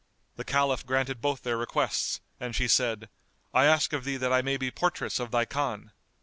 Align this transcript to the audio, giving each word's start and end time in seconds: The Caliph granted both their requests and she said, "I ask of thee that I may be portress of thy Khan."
The 0.35 0.43
Caliph 0.43 0.83
granted 0.83 1.21
both 1.21 1.43
their 1.43 1.57
requests 1.57 2.21
and 2.39 2.55
she 2.55 2.67
said, 2.67 3.07
"I 3.53 3.65
ask 3.65 3.93
of 3.93 4.03
thee 4.03 4.17
that 4.17 4.33
I 4.33 4.41
may 4.41 4.57
be 4.57 4.71
portress 4.71 5.19
of 5.19 5.29
thy 5.29 5.45
Khan." 5.45 5.91